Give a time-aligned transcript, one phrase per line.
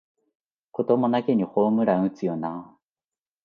[0.71, 2.79] こともなげにホームラン打つよなあ